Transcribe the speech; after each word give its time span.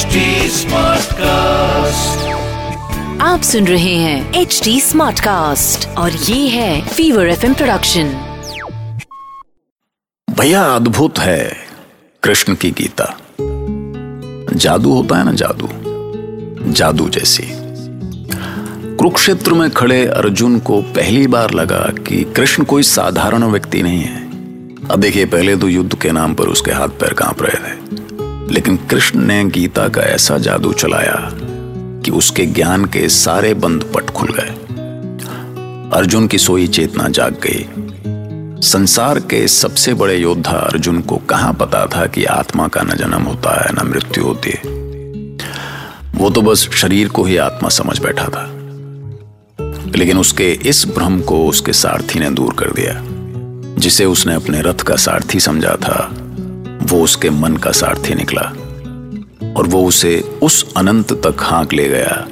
HD 0.00 0.06
Smartcast. 0.06 1.20
आप 3.20 3.40
सुन 3.44 3.66
रहे 3.66 3.94
हैं 3.94 4.34
एच 4.34 4.60
डी 4.64 4.80
स्मार्ट 4.80 5.20
कास्ट 5.20 5.88
और 5.88 6.12
ये 6.12 6.48
है 6.48 6.88
फीवर 6.88 7.28
एफ़ 7.28 7.52
प्रोडक्शन 7.52 8.04
भैया 10.30 10.62
अद्भुत 10.62 11.18
है 11.18 11.56
कृष्ण 12.22 12.54
की 12.54 12.70
गीता। 12.70 13.18
जादू 14.52 14.92
होता 14.92 15.18
है 15.18 15.24
ना 15.24 15.32
जादू? 15.32 15.68
जादू 16.72 17.08
जैसी। 17.08 17.48
कुरुक्षेत्र 18.96 19.52
में 19.52 19.70
खड़े 19.70 20.06
अर्जुन 20.06 20.58
को 20.58 20.82
पहली 20.82 21.26
बार 21.26 21.50
लगा 21.50 21.92
कि 22.08 22.32
कृष्ण 22.36 22.64
कोई 22.64 22.82
साधारण 22.82 23.44
व्यक्ति 23.44 23.82
नहीं 23.82 24.00
है। 24.00 24.24
अब 24.90 25.00
देखिए 25.00 25.24
पहले 25.24 25.56
तो 25.56 25.68
युद्ध 25.68 25.94
के 25.94 26.12
नाम 26.12 26.34
पर 26.34 26.44
उसके 26.44 26.70
हाथ 26.70 26.88
पैर 26.88 27.12
काँप 27.12 27.42
रहे 27.42 27.70
थे। 27.70 27.79
लेकिन 28.50 28.76
कृष्ण 28.76 29.20
ने 29.20 29.44
गीता 29.44 29.88
का 29.88 30.00
ऐसा 30.00 30.38
जादू 30.38 30.72
चलाया 30.72 31.30
कि 32.04 32.10
उसके 32.10 32.46
ज्ञान 32.46 32.84
के 32.84 33.08
सारे 33.08 33.54
बंद 33.54 33.92
पट 33.94 34.04
खुल 34.04 34.28
गए। 34.28 34.56
अर्जुन 35.98 36.26
की 36.26 36.38
सोई 36.38 36.68
चेतना 36.68 37.08
जाग 37.08 37.32
गई। 37.32 37.66
संसार 38.62 39.18
के 39.18 39.48
सबसे 39.48 39.94
बड़े 39.94 40.16
योद्धा 40.16 40.52
अर्जुन 40.52 41.00
को 41.00 41.16
कहाँ 41.16 41.54
पता 41.54 41.86
था 41.86 42.06
कि 42.06 42.24
आत्मा 42.24 42.68
का 42.68 42.82
न 42.82 42.94
जन्म 42.96 43.22
होता 43.22 43.64
है, 43.64 43.72
न 43.72 43.88
मृत्यु 43.88 44.24
होती 44.24 44.50
है? 44.50 44.80
वो 46.14 46.30
तो 46.30 46.42
बस 46.42 46.68
शरीर 46.72 47.08
को 47.08 47.24
ही 47.24 47.36
आत्मा 47.36 47.68
समझ 47.68 47.98
बैठा 47.98 48.24
था। 48.24 48.50
लेकिन 49.96 50.18
उसके 50.18 50.52
इस 50.52 50.86
भ्रम 50.86 51.20
को 51.20 51.46
उसके 51.46 51.72
सारथी 51.72 52.18
ने 52.18 52.30
दूर 52.30 52.52
कर 52.52 52.70
दिया, 52.70 53.02
जिसे 53.80 54.04
उसने 54.04 54.34
अपने 54.34 54.60
रथ 54.60 54.74
का 54.74 54.96
सारथी 54.96 55.40
समझा 55.40 55.76
था। 55.76 56.12
वो 56.82 57.04
उसके 57.04 57.30
मन 57.30 57.56
का 57.56 57.72
सारथी 57.72 58.14
निकला 58.14 58.42
और 59.56 59.66
वो 59.66 59.86
उसे 59.86 60.38
उस 60.42 60.74
अनंत 60.76 61.12
तक 61.12 61.36
हाँक 61.40 61.72
ले 61.72 61.88
गया, 61.88 62.26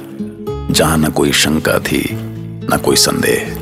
जहाँ 0.71 0.99
न 0.99 1.11
कोई 1.11 1.33
शंका 1.33 1.79
थी, 1.79 2.09
न 2.73 2.81
कोई 2.85 2.97
संदेह, 2.97 3.59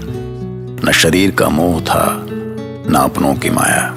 न 0.88 0.92
शरीर 0.94 1.30
का 1.30 1.48
मोह 1.48 1.80
था, 1.80 2.26
न 2.90 2.94
अपनों 2.94 3.34
की 3.34 3.50
माया। 3.50 3.94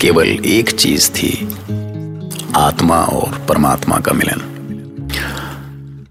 केवल 0.00 0.26
एक 0.26 0.70
चीज़ 0.70 1.10
थी, 1.10 1.48
आत्मा 2.56 3.04
और 3.04 3.46
परमात्मा 3.48 3.98
का 3.98 4.12
मिलन। 4.12 4.50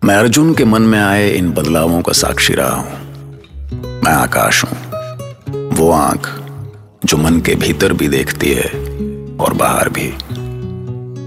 मैं 0.03 0.15
अर्जुन 0.15 0.53
के 0.53 0.65
मन 0.65 0.81
में 0.81 0.99
आए 0.99 1.31
इन 1.31 1.51
बदलावों 1.51 2.01
का 2.01 2.13
साक्षी 2.13 2.53
रहा 2.53 2.75
हूँ। 2.75 2.91
मैं 4.03 4.11
आकाश 4.11 4.63
हूँ। 4.63 4.77
वो 5.69 5.91
आँख, 5.91 6.41
जो 7.05 7.17
मन 7.17 7.39
के 7.39 7.55
भीतर 7.55 7.93
भी 7.93 8.07
देखती 8.07 8.51
है 8.51 8.82
और 9.43 9.53
बाहर 9.53 9.89
भी। 9.89 10.07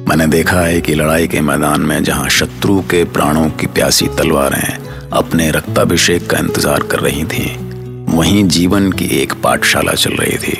मैंने 0.09 0.27
देखा 0.27 0.61
है 0.61 0.81
कि 0.81 0.95
लड़ाई 0.95 1.27
के 1.29 1.41
मैदान 1.41 1.81
में 1.81 2.03
जहाँ 2.05 2.29
शत्रु 2.29 2.81
के 2.91 3.03
प्राणों 3.05 3.49
की 3.51 3.67
प्यासी 3.67 4.07
तलवारें 4.19 4.79
अपने 5.13 5.51
रक्ताभिषेक 5.51 6.31
का 6.31 6.39
इंतज़ार 6.39 6.83
कर 6.83 7.01
रही 7.01 7.25
थी। 7.25 7.47
वहीं 8.09 8.47
जीवन 8.49 8.91
की 8.93 9.07
एक 9.17 9.33
पाठशाला 9.43 9.93
चल 9.95 10.17
रही 10.17 10.39
थी, 10.39 10.57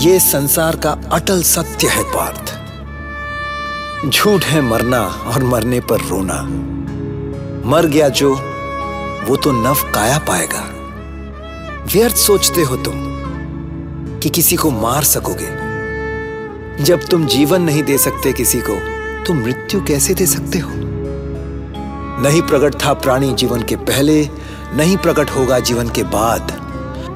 ये 0.01 0.21
संसार 0.21 0.77
का 0.77 0.99
अटल 1.13 1.43
सत्य 1.43 1.89
है 1.89 2.05
पार्थ। 2.05 2.57
झूठ 4.13 4.45
है 4.45 4.61
मरना 4.61 5.01
और 5.01 5.45
मरने 5.45 5.81
पर 5.81 6.01
रोना। 6.01 6.43
मर 7.69 7.87
गया 7.87 8.09
जो, 8.09 8.35
वो 9.27 9.37
तो 9.37 9.53
नव 9.53 9.75
काया 9.75 10.19
पाएगा। 10.19 10.65
व्यर्थ 11.93 12.17
सोचते 12.17 12.63
हो 12.63 12.77
तुम 12.77 12.95
कि 14.21 14.29
किसी 14.29 14.57
को 14.57 14.71
मार 14.71 15.05
सकोगे। 15.05 15.67
जब 16.85 17.01
तुम 17.05 17.27
जीवन 17.27 17.63
नहीं 17.63 17.83
दे 17.83 17.99
सकते 17.99 18.33
किसी 18.33 18.61
को 18.61 18.75
तो 19.25 19.35
मृत्यु 19.35 19.85
कैसे 19.85 20.15
दे 20.15 20.27
सकते 20.27 20.59
हो? 20.59 20.71
नहीं 22.23 22.43
प्रकट 22.43 22.75
था 22.85 22.93
प्राणी 22.93 23.35
जीवन 23.35 23.63
के 23.63 23.77
पहले, 23.77 24.29
नहीं 24.75 24.97
प्रकट 24.97 25.31
होगा 25.31 25.59
जीवन 25.59 25.89
के 25.89 26.03
बाद। 26.03 26.53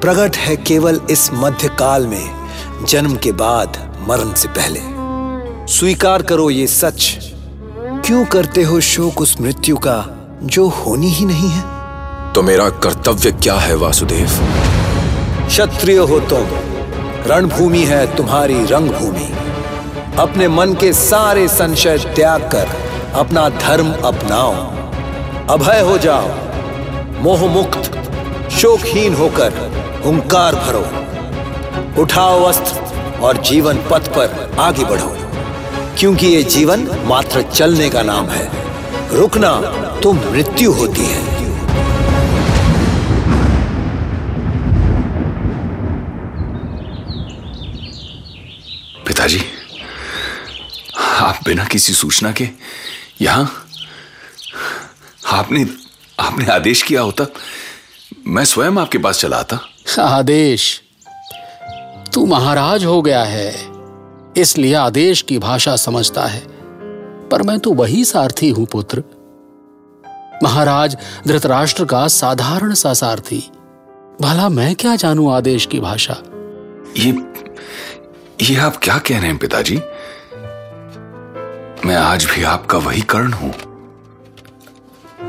प्रकट 0.01 0.37
है 0.37 0.57
केवल 0.57 1.01
इस 1.09 1.29
मध्यकाल 1.33 2.07
में। 2.07 2.40
जन्म 2.89 3.15
के 3.15 3.31
बाद 3.31 3.95
मरण 4.07 4.33
से 4.33 4.47
पहले। 4.47 4.79
स्वीकार 5.73 6.21
करो 6.21 6.49
ये 6.49 6.67
सच। 6.67 7.17
क्यों 8.05 8.25
करते 8.25 8.63
हो 8.63 8.81
शोक 8.81 9.21
उस 9.21 9.41
मृत्यु 9.41 9.77
का 9.77 10.05
जो 10.43 10.67
होनी 10.67 11.07
ही 11.07 11.25
नहीं 11.25 11.49
है? 11.49 11.63
तो 12.33 12.41
मेरा 12.41 12.69
कर्तव्य 12.69 13.31
क्या 13.31 13.55
है 13.55 13.75
वासुदेव? 13.75 14.29
क्षत्रिय 15.47 15.97
हो 15.97 16.19
तुम। 16.19 16.47
रणभूमि 17.27 17.79
है 17.79 18.15
तुम्हारी 18.15 18.65
रंगभूमि। 18.65 19.31
अपने 20.17 20.47
मन 20.47 20.73
के 20.73 20.93
सारे 20.93 21.47
संशय 21.47 21.97
त्याग 21.97 22.41
कर 22.41 22.69
अपना 23.13 23.49
धर्म 23.49 23.91
अपनाओ। 23.91 24.53
अभय 25.49 25.81
हो 25.81 25.97
जाओ। 25.97 26.27
मोह 27.23 27.45
मुक्त 27.45 27.97
शोकहीन 28.51 29.13
होकर 29.13 29.81
हुंकार 30.05 30.55
भरो। 30.55 31.10
उठाओ 31.99 32.47
वस्त्र 32.47 33.19
और 33.21 33.37
जीवन 33.37 33.77
पथ 33.91 34.07
पर 34.07 34.55
आगे 34.59 34.85
बढ़ो 34.85 35.15
क्योंकि 35.99 36.27
ये 36.27 36.43
जीवन 36.43 36.87
मात्र 37.05 37.41
चलने 37.41 37.89
का 37.89 38.01
नाम 38.01 38.25
है। 38.25 38.49
रुकना 39.17 39.51
तो 40.03 40.13
मृत्यु 40.13 40.71
होती 40.71 41.05
है। 41.05 41.29
पिताजी 49.07 49.41
आप 50.97 51.39
बिना 51.45 51.65
किसी 51.65 51.93
सूचना 51.93 52.31
के 52.31 52.47
यहाँ 53.21 53.67
आपने 55.31 55.65
आपने 56.19 56.45
आदेश 56.45 56.81
किया 56.83 57.01
होता 57.01 57.25
मैं 58.27 58.45
स्वयं 58.45 58.77
आपके 58.77 58.97
पास 58.97 59.19
चला 59.19 59.37
आता। 59.37 59.59
आदेश? 59.99 60.81
तू 62.13 62.25
महाराज 62.25 62.85
हो 62.85 63.01
गया 63.01 63.23
है। 63.23 63.71
इसलिए 64.37 64.73
आदेश 64.73 65.21
की 65.21 65.39
भाषा 65.39 65.75
समझता 65.75 66.21
है। 66.21 66.41
पर 67.29 67.41
मैं 67.41 67.59
तो 67.59 67.73
वही 67.73 68.05
सारथी 68.05 68.49
हूँ, 68.49 68.65
पुत्र। 68.65 69.03
महाराज 70.43 70.97
धृतराष्ट्र 71.27 71.85
का 71.85 72.07
साधारण 72.07 72.73
सा 72.73 72.93
सारथी। 72.93 73.51
भला 74.21 74.49
मैं 74.49 74.75
क्या 74.75 74.95
जानू 74.95 75.29
आदेश 75.29 75.65
की 75.65 75.79
भाषा? 75.79 76.17
ये 76.97 77.11
ये 78.41 78.55
आप 78.55 78.77
क्या 78.83 78.97
कह 78.97 79.17
रहे 79.17 79.27
हैं, 79.27 79.37
पिताजी? 79.37 79.77
मैं 81.85 81.95
आज 81.95 82.25
भी 82.25 82.43
आपका 82.43 82.77
वही 82.77 83.01
कर्ण 83.01 83.33
हूँ। 83.33 83.53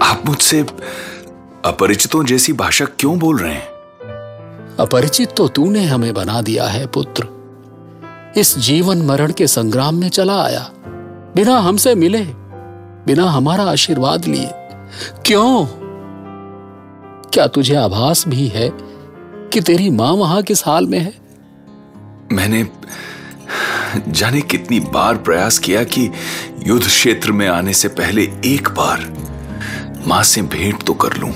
आप 0.03 0.23
मुझसे 0.27 0.61
अपरिचितों 1.65 2.25
जैसी 2.25 2.53
भाषा 2.53 2.85
क्यों 2.85 3.19
बोल 3.19 3.39
रहे 3.39 3.55
हैं? 3.55 3.72
अपरिचित 4.83 5.35
तो 5.37 5.49
तूने 5.49 5.85
हमें 5.85 6.13
बना 6.15 6.41
दिया 6.43 6.65
है, 6.65 6.87
पुत्र। 6.87 7.27
इस 8.37 8.59
जीवन 8.59 9.03
मरण 9.03 9.33
के 9.33 9.47
संग्राम 9.47 9.95
में 9.95 10.09
चला 10.09 10.43
आया। 10.43 10.71
बिना 11.37 11.59
हमसे 11.59 11.95
मिले, 11.95 12.25
बिना 13.07 13.25
हमारा 13.25 13.65
आशीर्वाद 13.65 14.25
लिए। 14.25 14.49
क्यों? 15.27 15.67
क्या 17.31 17.47
तुझे 17.47 17.75
आभास 17.75 18.25
भी 18.29 18.47
है 18.49 18.69
कि 19.53 19.61
तेरी 19.61 19.91
माँ 19.91 20.13
वहाँ 20.13 20.43
किस 20.43 20.67
हाल 20.67 20.87
में 20.87 20.99
है? 20.99 21.13
मैंने 22.33 22.67
जाने 24.09 24.41
कितनी 24.41 24.81
बार 24.81 25.17
प्रयास 25.17 25.59
किया 25.59 25.85
कि 25.85 26.11
युद्ध 26.67 26.85
क्षेत्र 26.87 27.33
में 27.33 27.49
आने 27.49 27.73
से 27.75 27.89
पहले 27.89 28.23
एक 28.47 28.69
बार 28.69 29.11
माँ 30.07 30.23
से 30.23 30.43
भेंट 30.43 30.83
तो 30.83 30.95
कर 30.95 31.17
लूँ, 31.17 31.33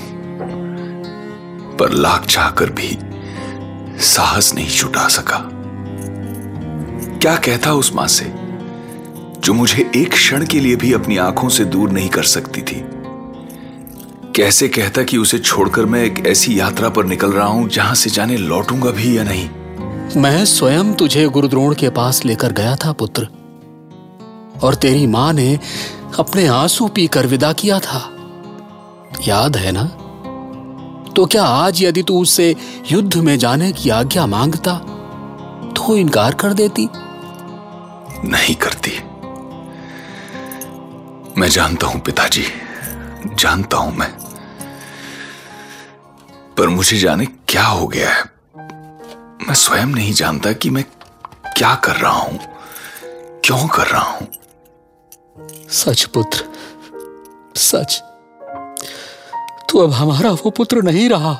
पर 1.77 1.91
लाख 1.91 2.25
चाहकर 2.25 2.69
भी 2.71 2.97
साहस 3.99 4.53
नहीं 4.53 4.69
छुटा 4.69 5.07
सका। 5.07 5.49
क्या 7.21 7.35
कहता 7.35 7.73
उस 7.73 7.95
माँ 7.95 8.07
से, 8.07 8.25
जो 9.39 9.53
मुझे 9.53 9.91
एक 9.95 10.11
क्षण 10.11 10.45
के 10.45 10.59
लिए 10.59 10.75
भी 10.75 10.93
अपनी 10.93 11.17
आँखों 11.17 11.49
से 11.49 11.65
दूर 11.65 11.89
नहीं 11.89 12.09
कर 12.09 12.23
सकती 12.23 12.61
थी? 12.61 12.83
कैसे 14.35 14.67
कहता 14.67 15.03
कि 15.03 15.17
उसे 15.17 15.39
छोड़कर 15.39 15.85
मैं 15.85 16.03
एक 16.03 16.27
ऐसी 16.27 16.59
यात्रा 16.59 16.89
पर 16.89 17.05
निकल 17.05 17.31
रहा 17.31 17.47
हूँ, 17.47 17.69
जहाँ 17.69 17.95
से 17.95 18.09
जाने 18.09 18.37
लौटूँगा 18.37 18.91
भी 18.91 19.17
या 19.17 19.23
नहीं? 19.23 19.49
मैं 20.21 20.45
स्वयं 20.45 20.93
तुझे 20.93 21.27
गुरुद्रोण 21.27 21.75
के 21.75 21.89
पास 21.89 22.25
लेकर 22.25 22.51
गया 22.51 22.75
था, 22.75 22.91
पुत्र। 22.91 23.27
और 24.63 24.75
तेरी 24.75 25.07
माँ 25.07 25.33
ने 25.33 25.59
अपने 26.19 26.47
आँसू 26.47 26.87
पीकर 26.87 27.27
विदा 27.27 27.53
किया 27.53 27.79
था। 27.79 28.11
याद 29.27 29.57
है 29.57 29.71
ना? 29.71 29.97
तो 31.17 31.25
क्या 31.25 31.43
आज 31.43 31.83
यदि 31.83 32.03
तू 32.03 32.21
उससे 32.21 32.55
युद्ध 32.91 33.17
में 33.17 33.39
जाने 33.39 33.71
की 33.71 33.89
आज्ञा 33.89 34.25
माँगता 34.25 34.73
तो 35.77 35.95
इनकार 35.97 36.33
कर 36.33 36.53
देती? 36.53 36.89
नहीं 38.27 38.55
करती। 38.55 38.91
मैं 41.39 41.49
जानता 41.49 41.87
हूँ 41.87 42.01
पिताजी 42.01 42.43
जानता 43.39 43.77
हूँ 43.77 43.95
मैं। 43.97 44.11
पर 46.57 46.67
मुझे 46.67 46.97
जाने 46.97 47.25
क्या 47.25 47.65
हो 47.65 47.87
गया 47.87 48.09
है? 48.09 48.23
मैं 49.47 49.53
स्वयं 49.53 49.85
नहीं 49.85 50.13
जानता 50.13 50.51
कि 50.51 50.69
मैं 50.69 50.83
क्या 51.57 51.75
कर 51.75 51.95
रहा 51.95 52.17
हूँ 52.17 52.39
क्यों 53.45 53.67
कर 53.67 53.87
रहा 53.87 54.11
हूँ। 54.11 54.27
सच 55.69 56.03
पुत्र 56.03 56.45
सच। 57.55 58.03
तू 59.69 59.79
अब 59.79 59.91
हमारा 59.91 60.31
वो 60.31 60.49
पुत्र 60.49 60.81
नहीं 60.81 61.09
रहा, 61.09 61.35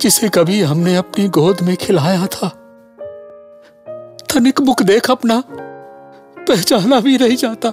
जिसे 0.00 0.28
कभी 0.28 0.60
हमने 0.62 0.96
अपनी 0.96 1.28
गोद 1.28 1.60
में 1.62 1.76
खिलाया 1.76 2.26
था। 2.26 2.48
तनिक 4.30 4.60
मुख 4.60 4.82
देख 4.82 5.10
अपना, 5.10 5.42
पहचाना 6.48 7.00
भी 7.00 7.16
नहीं 7.18 7.36
जाता। 7.36 7.68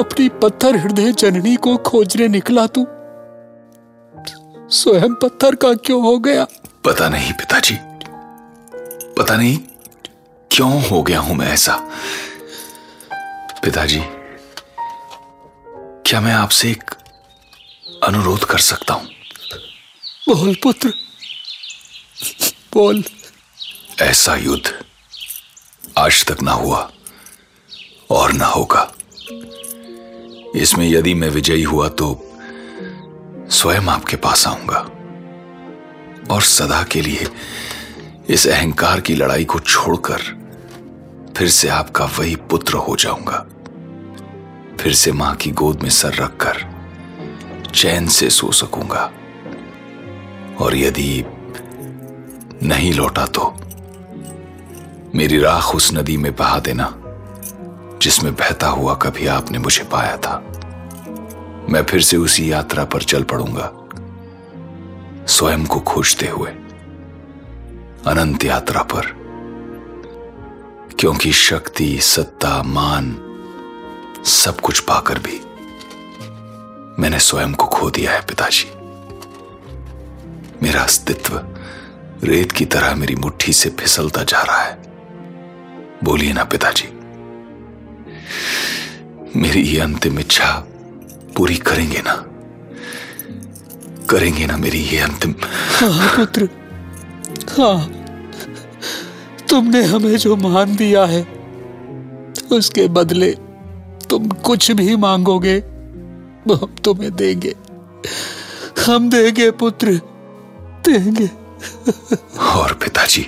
अपनी 0.00 0.28
पत्थर 0.42 0.76
हृदय 0.76 1.12
जननी 1.12 1.56
को 1.56 1.76
खोजने 1.76 2.28
निकला 2.28 2.66
तू। 2.66 2.86
स्वयं 4.70 5.14
पत्थर 5.14 5.54
का 5.54 5.72
क्यों 5.74 6.02
हो 6.02 6.18
गया? 6.18 6.46
पता 6.84 7.08
नहीं 7.08 7.32
पिताजी। 7.32 7.78
पता 9.18 9.36
नहीं 9.36 9.58
क्यों 10.50 10.82
हो 10.82 11.02
गया 11.02 11.20
हूँ 11.20 11.34
मैं 11.36 11.52
ऐसा। 11.52 11.76
पिताजी, 13.64 14.00
क्या 16.06 16.20
मैं 16.20 16.32
आपसे 16.32 16.70
एक 16.70 16.90
अनुरोध 18.06 18.44
कर 18.44 18.58
सकता 18.58 18.94
हूँ। 18.94 19.08
बोल 20.28 20.54
पुत्र। 20.54 20.92
बोल। 22.74 23.04
ऐसा 24.00 24.36
युद्ध 24.36 24.84
आज 25.98 26.24
तक 26.24 26.42
ना 26.42 26.52
हुआ 26.52 26.90
और 28.10 28.32
ना 28.32 28.46
होगा। 28.46 28.92
इसमें 30.56 30.88
यदि 30.88 31.14
मैं 31.14 31.28
विजयी 31.28 31.62
हुआ 31.62 31.88
तो 31.88 32.32
स्वयं 33.50 33.88
आपके 33.88 34.16
पास 34.16 34.46
आऊँगा 34.46 34.78
और 36.34 36.42
सदा 36.42 36.82
के 36.82 37.00
लिए 37.00 37.26
इस 38.30 38.46
अहंकार 38.46 39.00
की 39.00 39.14
लड़ाई 39.14 39.44
को 39.44 39.60
छोड़कर 39.60 40.22
फिर 41.36 41.48
से 41.48 41.68
आपका 41.68 42.04
वही 42.04 42.36
पुत्र 42.36 42.74
हो 42.74 42.96
जाऊँगा। 42.96 43.46
फिर 44.80 44.94
से 44.94 45.12
माँ 45.12 45.36
की 45.36 45.50
गोद 45.50 45.82
में 45.82 45.90
सर 45.90 46.14
रखकर 46.14 46.75
चैन 47.76 48.06
से 48.08 48.28
सो 48.30 48.50
सकूँगा। 48.52 49.02
और 50.60 50.76
यदि 50.76 51.24
नहीं 52.62 52.92
लौटा 52.94 53.26
तो 53.26 53.48
मेरी 55.14 55.38
राख 55.38 55.74
उस 55.74 55.92
नदी 55.94 56.16
में 56.16 56.34
बहा 56.36 56.58
देना, 56.58 56.88
जिसमें 58.02 58.34
बहता 58.34 58.68
हुआ 58.68 58.94
कभी 58.94 59.26
आपने 59.26 59.58
मुझे 59.58 59.84
पाया 59.84 60.16
था। 60.16 60.36
मैं 61.70 61.82
फिर 61.82 62.02
से 62.02 62.16
उसी 62.16 62.50
यात्रा 62.52 62.84
पर 62.84 63.02
चल 63.02 63.22
पड़ूँगा, 63.22 63.70
स्वयं 65.26 65.66
को 65.66 65.80
खोजते 65.80 66.28
हुए, 66.28 66.50
अनंत 68.06 68.44
यात्रा 68.44 68.82
पर। 68.82 69.14
क्योंकि 70.98 71.32
शक्ति, 71.32 71.98
सत्ता, 72.02 72.62
मान 72.62 73.16
सब 74.26 74.60
कुछ 74.60 74.80
पाकर 74.80 75.18
भी 75.18 75.40
मैंने 76.98 77.18
स्वयं 77.18 77.54
को 77.54 77.66
खो 77.66 77.90
दिया 77.90 78.12
है, 78.12 78.20
पिताजी। 78.20 78.70
मेरा 80.62 80.82
अस्तित्व 80.82 81.40
रेत 82.24 82.52
की 82.52 82.64
तरह 82.64 82.94
मेरी 82.94 83.14
मुट्ठी 83.14 83.52
से 83.52 83.70
फिसलता 83.70 84.22
जा 84.22 84.42
रहा 84.42 84.62
है। 84.62 84.82
बोलिए 86.04 86.32
ना, 86.32 86.44
पिताजी। 86.44 86.88
मेरी 89.40 89.62
ये 89.62 89.80
अंतिम 89.80 90.18
इच्छा 90.18 90.66
पूरी 91.36 91.56
करेंगे 91.56 92.02
ना? 92.06 92.14
करेंगे 94.10 94.46
ना 94.46 94.56
मेरी 94.56 94.78
ये 94.78 94.98
अंतिम? 94.98 95.34
हाँ 95.50 96.16
पुत्र। 96.16 96.48
हाँ। 97.50 97.92
तुमने 99.50 99.82
हमें 99.82 100.16
जो 100.16 100.36
मान 100.36 100.76
दिया 100.76 101.04
है, 101.04 101.22
उसके 102.52 102.88
बदले 102.88 103.30
तुम 104.10 104.28
कुछ 104.28 104.70
भी 104.70 104.96
मांगोगे 104.96 105.75
हम 106.54 106.74
तुम्हें 106.84 107.16
देंगे। 107.16 107.54
हम 108.86 109.10
देंगे 109.10 109.50
पुत्र। 109.50 110.00
देंगे। 110.88 111.26
और 112.42 112.72
पिताजी 112.72 113.22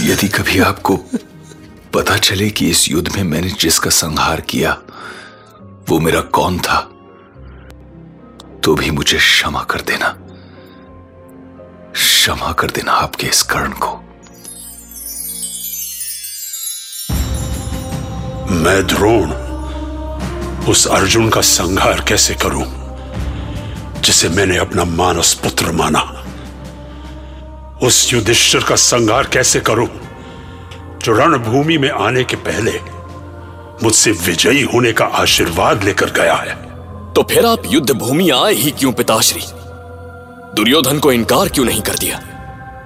यदि 0.00 0.28
कभी 0.28 0.58
आपको 0.58 0.96
पता 1.94 2.16
चले 2.16 2.50
कि 2.50 2.70
इस 2.70 2.88
युद्ध 2.88 3.16
में 3.16 3.24
मैंने 3.24 3.50
जिसका 3.50 3.90
संहार 3.90 4.40
किया 4.40 4.82
वो 5.88 5.98
मेरा 6.00 6.20
कौन 6.20 6.58
था 6.58 6.80
तो 8.64 8.74
भी 8.74 8.90
मुझे 8.90 9.18
क्षमा 9.18 9.62
कर 9.62 9.80
देना। 9.80 10.08
क्षमा 11.92 12.52
कर 12.52 12.70
देना 12.70 12.92
आपके 12.92 13.26
इस 13.26 13.42
कर्ण 13.42 13.72
को। 13.72 13.96
मैं 18.54 18.86
द्रोण 18.86 19.51
उस 20.68 20.86
अर्जुन 20.86 21.28
का 21.28 21.40
संहार 21.40 22.04
कैसे 22.08 22.34
करूँ 22.34 22.64
जिसे 24.00 24.28
मैंने 24.28 24.56
अपना 24.56 24.84
मानस 24.84 25.34
पुत्र 25.34 25.72
माना? 25.72 26.00
उस 27.82 28.12
युधिष्ठिर 28.12 28.62
का 28.62 28.76
संहार 28.76 29.24
कैसे 29.24 29.60
करूँ 29.60 29.88
जो 31.04 31.12
रणभूमि 31.12 31.78
में 31.78 31.90
आने 31.90 32.24
के 32.24 32.36
पहले 32.36 32.80
मुझसे 33.82 34.10
विजयी 34.10 34.62
होने 34.62 34.92
का 34.92 35.04
आशीर्वाद 35.04 35.84
लेकर 35.84 36.10
गया 36.10 36.34
है? 36.34 36.54
तो 37.12 37.22
फिर 37.22 37.46
आप 37.46 37.62
युद्ध 37.66 37.90
भूमि 37.90 38.30
आए 38.30 38.54
ही 38.54 38.70
क्यों 38.70 38.92
पिताश्री? 38.92 39.42
दुर्योधन 40.56 40.98
को 40.98 41.12
इनकार 41.12 41.48
क्यों 41.48 41.64
नहीं 41.64 41.82
कर 41.82 41.94
दिया? 41.94 42.20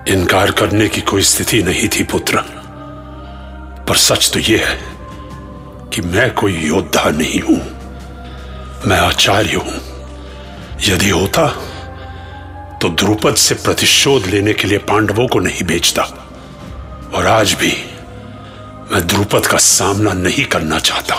इनकार 0.09 0.50
करने 0.50 0.88
की 0.88 1.00
कोई 1.00 1.23
स्थिति 1.23 1.62
नहीं 1.62 1.88
थी 1.88 2.02
पुत्र। 2.02 2.37
पर 3.88 3.97
सच 3.97 4.30
तो 4.33 4.38
यह 4.38 4.66
है 4.66 4.96
कि 5.93 6.02
मैं 6.02 6.35
कोई 6.35 6.52
योद्धा 6.52 7.11
नहीं 7.11 7.40
हूँ। 7.40 7.61
मैं 8.87 8.99
आचार्य 8.99 9.57
हूँ। 9.57 9.81
यदि 10.88 11.09
होता 11.09 11.47
तो 12.83 12.88
द्रुपद 12.88 13.35
से 13.35 13.55
प्रतिशोध 13.55 14.26
लेने 14.26 14.52
के 14.52 14.69
लिए 14.69 14.78
पांडवों 14.78 15.26
को 15.28 15.38
नहीं 15.38 15.62
भेजता। 15.62 16.02
और 17.14 17.26
आज 17.26 17.52
भी 17.52 17.73
मैं 18.93 19.07
द्रुपद 19.07 19.47
का 19.47 19.59
सामना 19.59 20.12
नहीं 20.12 20.45
करना 20.45 20.78
चाहता। 20.78 21.14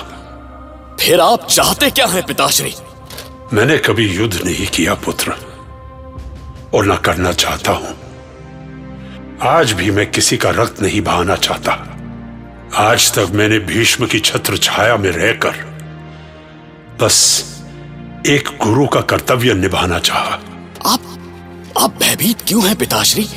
फिर 0.99 1.19
आप 1.19 1.47
चाहते 1.47 1.89
क्या 1.89 2.05
हैं 2.05 2.23
पिताश्री? 2.25 2.73
मैंने 3.53 3.77
कभी 3.77 4.07
युद्ध 4.07 4.33
नहीं 4.45 4.67
किया 4.67 4.93
पुत्र 4.93 5.33
और 6.73 6.85
ना 6.85 6.95
करना 6.95 7.31
चाहता 7.33 7.71
हूँ। 7.71 7.95
आज 9.41 9.71
भी 9.71 9.91
मैं 9.91 10.11
किसी 10.11 10.37
का 10.37 10.49
रक्त 10.49 10.81
नहीं 10.81 11.01
बहाना 11.01 11.35
चाहता। 11.35 11.96
आज 12.75 13.11
तक 13.13 13.31
मैंने 13.33 13.59
भीष्म 13.59 14.07
की 14.07 14.19
छत्र 14.19 14.57
छाया 14.57 14.97
में 14.97 15.09
रहकर 15.11 15.51
बस 17.01 17.17
एक 18.27 18.47
गुरु 18.63 18.87
का 18.87 19.01
कर्तव्य 19.01 19.53
निभाना 19.53 19.99
चाहा। 19.99 20.39
आप 20.85 21.01
आप 21.77 21.97
भयभीत 21.99 22.41
क्यों 22.47 22.67
हैं 22.67 22.75
पिताश्री? 22.75 23.27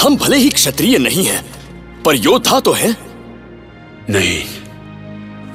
हम 0.00 0.16
भले 0.16 0.36
ही 0.36 0.50
क्षत्रिय 0.50 0.98
नहीं 0.98 1.24
हैं 1.24 1.42
पर 2.02 2.14
योद्धा 2.14 2.60
तो 2.60 2.72
हैं। 2.72 2.96
नहीं 4.10 4.42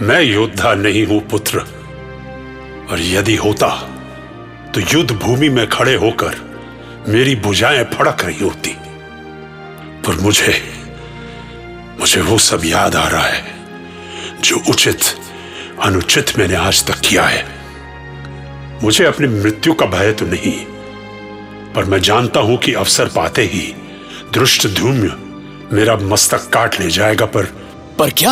मैं 0.01 0.21
योद्धा 0.21 0.73
नहीं 0.73 1.05
हूँ 1.05 1.19
पुत्र। 1.21 1.59
और 2.91 3.01
यदि 3.01 3.35
होता 3.35 3.69
तो 4.75 4.81
युद्ध 4.93 5.11
भूमि 5.11 5.49
में 5.49 5.67
खड़े 5.69 5.95
होकर 5.95 6.35
मेरी 7.07 7.35
बुझाएँ 7.35 7.83
फड़क 7.83 8.25
रही 8.25 8.43
होती। 8.43 8.75
पर 10.05 10.19
मुझे 10.21 10.53
मुझे 11.99 12.21
वो 12.21 12.37
सब 12.37 12.61
याद 12.65 12.95
आ 12.95 13.07
रहा 13.07 13.25
है 13.25 13.53
जो 14.41 14.61
उचित 14.69 15.03
अनुचित 15.83 16.37
मैंने 16.37 16.55
आज 16.55 16.85
तक 16.87 16.99
किया 16.99 17.23
है। 17.23 17.43
मुझे 18.83 19.05
अपनी 19.05 19.27
मृत्यु 19.27 19.73
का 19.73 19.85
भय 19.85 20.11
तो 20.11 20.25
नहीं 20.25 20.53
पर 21.73 21.85
मैं 21.85 21.99
जानता 22.01 22.39
हूँ 22.39 22.57
कि 22.57 22.73
अवसर 22.73 23.05
पाते 23.05 23.43
ही 23.43 23.73
दृष्ट 24.33 24.67
धूम्य 24.67 25.11
मेरा 25.75 25.95
मस्तक 25.95 26.49
काट 26.49 26.79
ले 26.79 26.89
जाएगा 26.89 27.25
पर 27.25 27.45
पर 27.99 28.09
क्या? 28.09 28.31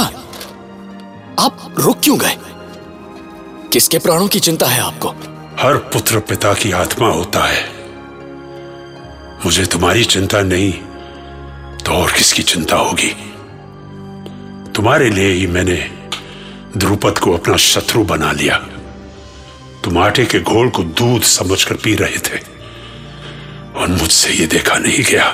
आप 1.40 1.76
रुक 1.80 2.00
क्यों 2.04 2.20
गए? 2.20 2.38
किसके 3.74 4.00
प्राणों 4.00 4.28
की 4.28 4.40
चिंता 4.40 4.68
है 4.68 4.82
आपको? 4.82 5.10
हर 5.60 5.78
पुत्र 5.94 6.20
पिता 6.20 6.54
की 6.54 6.72
आत्मा 6.72 7.08
होता 7.08 7.44
है। 7.46 7.64
मुझे 9.46 9.66
तुम्हारी 9.66 10.04
चिंता 10.06 10.42
नहीं 10.42 10.72
तो 11.78 11.92
और 11.92 12.12
किसकी 12.12 12.44
चिंता 12.44 12.76
होगी? 12.76 13.16
तुम्हारे 14.76 15.10
लिए 15.10 15.32
ही 15.32 15.48
मैंने 15.48 15.92
द्रुपद 16.78 17.18
को 17.18 17.34
अपना 17.38 17.58
शत्रु 17.58 18.04
बना 18.04 18.32
लिया। 18.32 18.56
तुम 19.84 19.98
आटे 19.98 20.26
के 20.26 20.40
घोल 20.40 20.70
को 20.70 20.84
दूध 20.84 21.22
समझकर 21.22 21.76
पी 21.76 21.96
रहे 21.96 22.18
थे 22.18 22.40
और 23.76 23.88
मुझसे 23.88 24.34
ये 24.34 24.48
देखा 24.48 24.78
नहीं 24.78 25.04
गया 25.04 25.26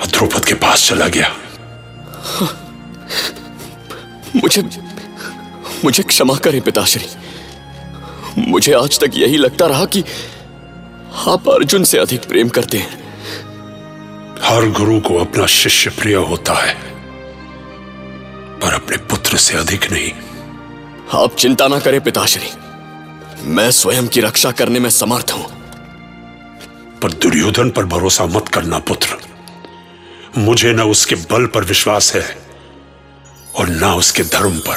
और 0.00 0.06
द्रुपद 0.06 0.44
के 0.44 0.54
पास 0.54 0.88
चला 0.88 1.08
गया। 1.08 1.32
मुझे 4.36 4.62
मुझे 5.84 6.02
क्षमा 6.02 6.36
करें 6.36 6.60
पिताश्री। 6.60 7.06
मुझे 8.38 8.72
आज 8.72 9.00
तक 9.00 9.10
यही 9.14 9.36
लगता 9.36 9.66
रहा 9.66 9.84
कि 9.84 10.04
आप 11.28 11.48
अर्जुन 11.48 11.84
से 11.84 11.98
अधिक 11.98 12.24
प्रेम 12.28 12.48
करते 12.48 12.78
हैं। 12.78 13.02
हर 14.42 14.70
गुरु 14.70 15.00
को 15.00 15.18
अपना 15.18 15.46
शिष्य 15.46 15.90
प्रिय 15.90 16.14
होता 16.14 16.54
है। 16.54 16.93
पर 18.62 18.74
अपने 18.74 18.96
पुत्र 18.96 19.36
से 19.36 19.54
अधिक 19.56 19.92
नहीं। 19.92 20.12
आप 21.22 21.36
चिंता 21.38 21.68
ना 21.68 21.78
करें 21.78 22.00
पिताश्री। 22.00 22.50
मैं 23.44 23.70
स्वयं 23.70 24.08
की 24.08 24.20
रक्षा 24.20 24.50
करने 24.50 24.80
में 24.80 24.90
समर्थ 24.90 25.30
हूँ। 25.34 25.44
पर 27.02 27.12
दुर्योधन 27.12 27.70
पर 27.70 27.84
भरोसा 27.84 28.26
मत 28.26 28.48
करना 28.48 28.78
पुत्र। 28.78 29.16
मुझे 30.38 30.72
न 30.72 30.80
उसके 30.80 31.14
बल 31.14 31.46
पर 31.46 31.64
विश्वास 31.64 32.14
है 32.14 32.38
और 33.56 33.68
ना 33.68 33.94
उसके 33.94 34.22
धर्म 34.22 34.58
पर। 34.58 34.76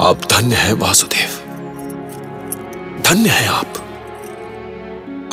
आप 0.00 0.20
धन्य 0.24 0.56
हैं 0.56 0.72
वासुदेव। 0.72 1.28
धन्य 3.04 3.30
हैं 3.30 3.48
आप। 3.48 3.74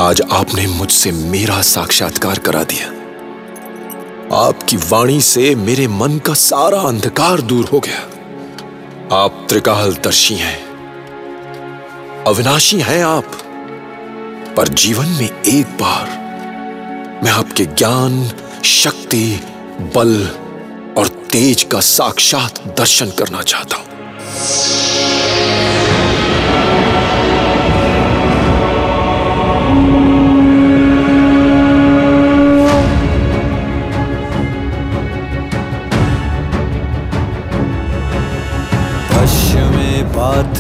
आज 0.02 0.22
आपने 0.22 0.68
मुझसे 0.68 1.12
मेरा 1.12 1.62
साक्षात्कार 1.62 2.40
करा 2.40 2.64
दिया। 2.64 3.01
आपकी 4.32 4.78
वाणी 4.80 5.20
से 5.22 5.54
मेरे 5.56 5.88
मन 5.88 6.18
का 6.18 6.34
सारा 6.34 6.80
अंधकार 6.80 7.42
दूर 7.42 7.66
हो 7.66 7.80
गया। 7.80 8.00
आप 9.16 9.46
त्रिकाल 9.50 9.94
दर्शी 10.04 10.36
हैं, 10.36 10.60
अविनाशी 12.24 12.80
हैं 12.80 13.04
आप, 13.04 13.32
पर 14.58 14.68
जीवन 14.76 15.08
में 15.12 15.30
एक 15.30 15.78
बार 15.82 16.10
मैं 17.24 17.32
आपके 17.32 17.66
ज्ञान, 17.66 18.24
शक्ति, 18.66 19.26
बल 19.96 20.16
और 20.98 21.08
तेज 21.32 21.64
का 21.64 21.80
साक्षात 21.80 22.64
दर्शन 22.78 23.12
करना 23.12 23.42
चाहता 23.44 23.78
हूँ। 23.78 23.86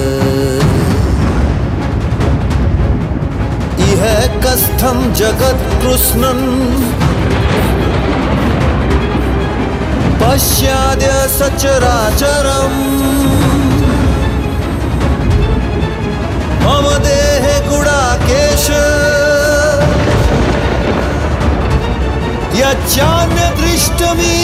कस्थं 4.80 5.00
जगत्कृष्णन् 5.14 6.44
पश्याद्य 10.20 11.10
सचराचरम्। 11.36 12.78
मम 16.64 16.86
देहे 17.04 17.56
गुडाकेश। 17.68 18.64
यच्चान्यदृष्टमीच्छसि 22.60 24.39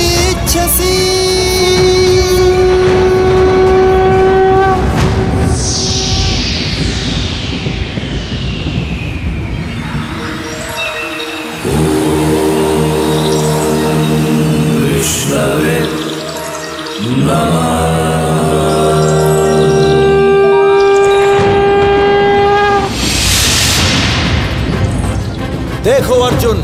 देखो 25.86 26.14
अर्जुन, 26.14 26.62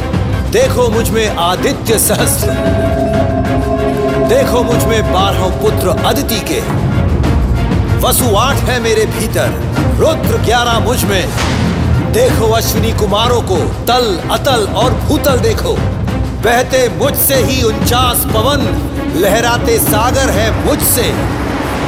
देखो 0.50 0.88
मुझमें 0.88 1.37
आदित्य 1.37 1.99
सहस्त्र। 1.99 2.55
देखो 4.29 4.62
मुझमें 4.62 5.12
बारह 5.12 5.45
पुत्र 5.62 5.88
अदिति 6.07 6.41
के। 6.41 6.59
वसु 8.00 8.35
आठ 8.37 8.57
है 8.57 8.81
मेरे 8.81 9.07
भीतर, 9.07 9.55
रुद्र 9.99 10.38
ग्यारह 10.38 10.79
मुझमें। 10.79 11.29
देखो 12.12 12.50
अश्विनी 12.52 12.93
कुमारों 12.93 13.41
को, 13.43 13.57
तल, 13.87 14.21
अतल 14.31 14.67
और 14.75 14.95
भूतल 14.95 15.38
देखो। 15.38 15.76
बहते 16.43 16.88
मुझसे 16.88 17.35
ही 17.35 17.62
उनचास 17.62 18.26
पवन, 18.35 18.69
लहराते 19.17 19.79
सागर 19.79 20.31
है 20.31 20.50
मुझसे। 20.67 21.11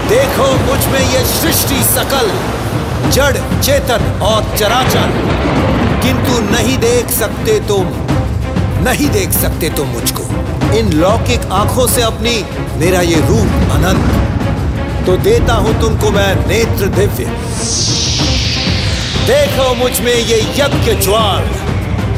देखो 0.09 0.53
मुझमें 0.67 1.01
ये 1.01 1.25
सृष्टि 1.27 1.85
सकल, 1.85 2.31
जड़, 3.11 3.37
चेतन 3.61 4.21
और 4.23 4.57
चराचर। 4.59 5.34
किंतु 6.05 6.41
नहीं 6.53 6.79
देख 6.79 7.11
सकते 7.11 7.59
तुम। 7.61 7.87
नहीं 8.85 9.09
देख 9.09 9.31
सकते 9.33 9.71
तुम 9.71 9.89
मुझको। 9.89 10.23
इन 10.79 10.93
लौकिक 10.93 11.47
आँखों 11.53 11.87
से 11.87 12.03
अपनी, 12.03 12.35
मेरा 12.77 13.01
ये 13.01 13.21
रूप 13.21 13.71
अनंत। 13.71 15.07
तो 15.07 15.17
देता 15.17 15.55
हूँ 15.55 15.81
तुमको 15.81 16.11
मैं 16.11 16.35
नेत्र 16.47 16.87
दिव्य। 16.87 17.25
देखो 19.27 19.75
मुझमें 19.75 20.15
ये 20.15 20.41
यज्ञ 20.59 20.95
ज्वार 21.03 21.45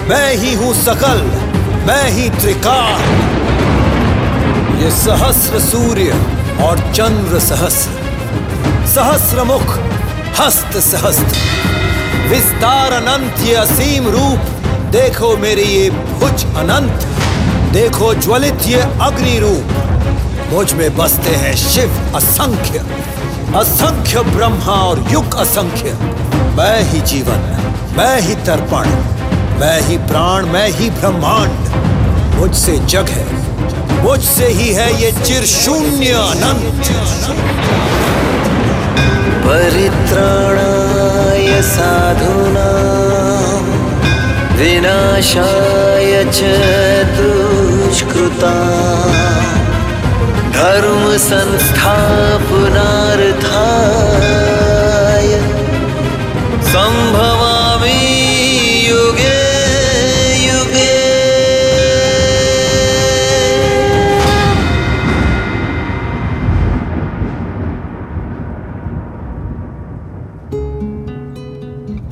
मैं 0.09 0.37
ही 0.37 0.55
हूँ 0.55 0.73
सकल, 0.75 1.23
मैं 1.87 2.11
ही 2.11 2.29
त्रिकाल। 2.31 3.01
ये 4.83 4.91
सहस्र 4.91 5.61
सूर्य 5.61 6.21
और 6.63 6.79
चंद्र 6.93 7.41
सहस्र। 7.41 7.91
सहस्र 8.87 9.45
मुख, 9.45 9.79
हस्त 10.41 10.79
सहस्त्र। 10.79 11.86
विस्तार 12.29 12.93
अनंत 12.93 13.41
ये 13.41 13.55
असीम 13.55 14.07
रूप। 14.09 14.47
देखो 14.93 15.37
मेरे 15.37 15.65
ये 15.65 15.91
भुज 15.91 16.45
अनंत। 16.57 17.05
देखो 17.73 18.13
ज्वलित 18.15 18.67
ये 18.67 18.81
अग्नि 19.03 19.39
रूप। 19.39 20.53
मुझमें 20.53 20.97
बसते 20.97 21.35
हैं 21.35 21.55
शिव 21.57 22.17
असंख्य। 22.17 22.85
असंख्य 23.59 24.23
ब्रह्मा 24.31 24.73
और 24.83 25.05
युग 25.13 25.35
असंख्य। 25.35 25.93
मैं 26.57 26.83
ही 26.83 27.01
जीवन, 27.01 27.43
मैं 27.99 28.21
ही 28.21 28.35
तर्पण, 28.47 28.89
मैं 29.61 29.81
ही 29.81 29.99
प्राण, 30.09 30.47
मैं 30.47 30.69
ही 30.71 30.91
ब्रह्मांड। 30.91 32.35
मुझसे 32.35 32.77
जग 32.87 33.09
है, 33.09 33.27
मुझसे 34.03 34.49
ही 34.49 34.73
है 34.73 34.89
ये 35.03 35.13
चिर 35.23 35.47
शून्य 35.47 36.13
अनंत। 36.13 36.91
परित्राणा 39.47 40.86
साधुना। 41.63 42.97
विनाशाय 44.57 46.25
च 46.25 46.41
दुष्कृता। 47.17 48.55
धर्मसंस्थापुनार्थाय। 50.51 51.57
सम्भवा 56.63 57.56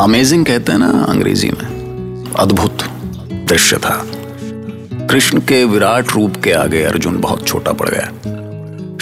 अमेजिंग 0.05 0.47
कहते 0.47 0.73
हैं 0.73 0.79
ना 0.79 1.05
अंग्रेज़ी 1.05 1.51
में। 1.51 2.25
अद्भुत 2.39 2.79
दृश्य 3.33 3.77
था। 3.77 4.07
कृष्ण 5.07 5.39
के 5.39 5.65
विराट 5.65 6.13
रूप 6.13 6.37
के 6.37 6.53
आगे 6.53 6.83
अर्जुन 6.83 7.21
बहुत 7.21 7.47
छोटा 7.47 7.73
पड़ 7.73 7.89
गया। 7.89 8.07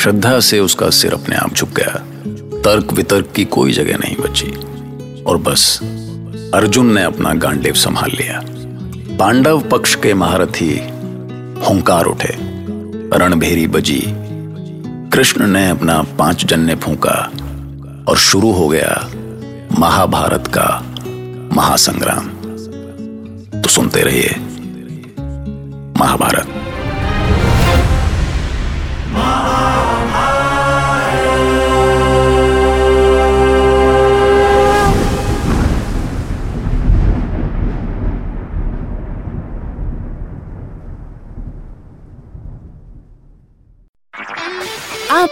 श्रद्धा 0.01 0.41
से 0.41 0.61
उसका 0.61 0.91
सिर 0.91 1.13
अपने 1.13 1.37
आप 1.37 1.55
झुक 1.55 1.69
गया। 1.69 2.03
तर्क 2.61 2.93
वितर्क 2.93 3.29
की 3.37 3.45
कोई 3.45 3.73
जगह 3.73 3.97
नहीं 3.97 4.17
बची। 4.17 4.55
और 5.23 5.37
बस, 5.37 5.81
अर्जुन 6.55 6.95
ने 6.95 7.03
अपना 7.03 7.35
गांडीव 7.35 7.73
संभाल 7.73 8.11
लिया। 8.11 8.41
पांडव 9.17 9.61
पक्ष 9.61 9.95
के 9.95 10.15
महारथी 10.15 10.79
हुंकार 11.69 12.05
उठे। 12.05 12.37
रणभेरी 13.19 13.67
बजी। 13.67 14.05
कृष्ण 15.11 15.47
ने 15.47 15.71
अपना 15.71 16.03
पाँच 16.03 16.45
जन्य 16.45 16.75
फूका 16.75 17.31
और 18.09 18.17
शुरू 18.17 18.53
हो 18.53 18.69
गया 18.69 19.11
महाभारत 19.79 20.47
का 20.47 20.92
महासंग्राम। 21.53 22.29
तो 23.61 23.69
सुनते 23.69 24.03
रहिए 24.03 24.37
महाभारत। 26.01 26.62